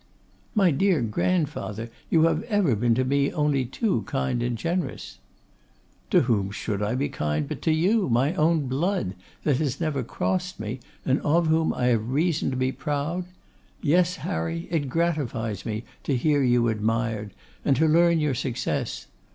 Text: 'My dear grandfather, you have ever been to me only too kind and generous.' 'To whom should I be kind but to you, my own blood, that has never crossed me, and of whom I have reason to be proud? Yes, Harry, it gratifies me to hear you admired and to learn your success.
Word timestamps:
'My 0.55 0.71
dear 0.71 1.03
grandfather, 1.03 1.91
you 2.09 2.23
have 2.23 2.41
ever 2.45 2.75
been 2.75 2.95
to 2.95 3.05
me 3.05 3.31
only 3.31 3.65
too 3.65 4.01
kind 4.07 4.41
and 4.41 4.57
generous.' 4.57 5.19
'To 6.09 6.21
whom 6.21 6.49
should 6.49 6.81
I 6.81 6.95
be 6.95 7.07
kind 7.07 7.47
but 7.47 7.61
to 7.61 7.71
you, 7.71 8.09
my 8.09 8.33
own 8.33 8.65
blood, 8.65 9.13
that 9.43 9.57
has 9.57 9.79
never 9.79 10.01
crossed 10.01 10.59
me, 10.59 10.79
and 11.05 11.21
of 11.21 11.45
whom 11.45 11.71
I 11.71 11.85
have 11.93 12.09
reason 12.09 12.49
to 12.49 12.57
be 12.57 12.71
proud? 12.71 13.25
Yes, 13.79 14.15
Harry, 14.15 14.67
it 14.71 14.89
gratifies 14.89 15.67
me 15.67 15.83
to 16.05 16.17
hear 16.17 16.41
you 16.41 16.67
admired 16.67 17.31
and 17.63 17.75
to 17.75 17.87
learn 17.87 18.19
your 18.19 18.33
success. 18.33 19.05